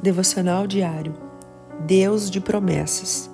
[0.00, 1.12] Devocional diário.
[1.80, 3.28] Deus de promessas.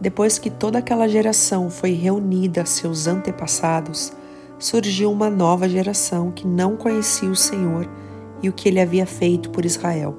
[0.00, 4.12] Depois que toda aquela geração foi reunida a seus antepassados,
[4.56, 7.90] surgiu uma nova geração que não conhecia o Senhor
[8.40, 10.16] e o que ele havia feito por Israel.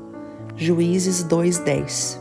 [0.58, 2.20] Juízes 2:10.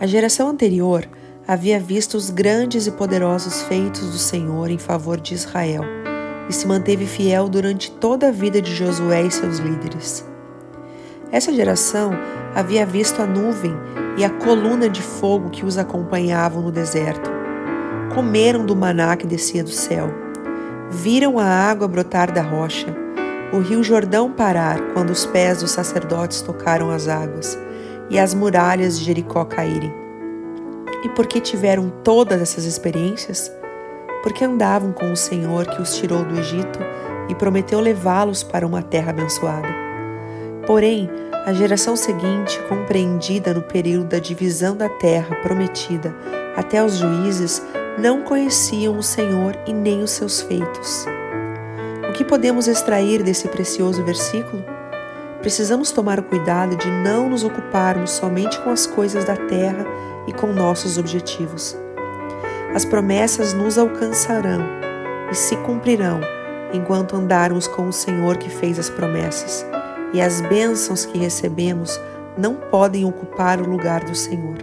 [0.00, 1.06] A geração anterior
[1.46, 5.82] havia visto os grandes e poderosos feitos do Senhor em favor de Israel
[6.48, 10.35] e se manteve fiel durante toda a vida de Josué e seus líderes.
[11.32, 12.12] Essa geração
[12.54, 13.74] havia visto a nuvem
[14.16, 17.30] e a coluna de fogo que os acompanhavam no deserto.
[18.14, 20.08] Comeram do maná que descia do céu.
[20.88, 22.86] Viram a água brotar da rocha,
[23.52, 27.58] o rio Jordão parar quando os pés dos sacerdotes tocaram as águas
[28.08, 29.92] e as muralhas de Jericó caírem.
[31.04, 33.52] E porque tiveram todas essas experiências?
[34.22, 36.78] Porque andavam com o Senhor que os tirou do Egito
[37.28, 39.85] e prometeu levá-los para uma terra abençoada.
[40.66, 41.08] Porém,
[41.46, 46.12] a geração seguinte, compreendida no período da divisão da terra prometida
[46.56, 47.62] até os juízes,
[47.96, 51.06] não conheciam o Senhor e nem os seus feitos.
[52.08, 54.64] O que podemos extrair desse precioso versículo?
[55.40, 59.86] Precisamos tomar o cuidado de não nos ocuparmos somente com as coisas da terra
[60.26, 61.76] e com nossos objetivos.
[62.74, 64.66] As promessas nos alcançarão
[65.30, 66.20] e se cumprirão
[66.72, 69.64] enquanto andarmos com o Senhor que fez as promessas
[70.12, 72.00] e as bênçãos que recebemos
[72.36, 74.58] não podem ocupar o lugar do Senhor.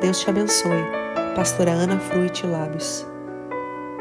[0.00, 0.84] Deus te abençoe.
[1.34, 3.11] Pastora Ana Fruit Lábios.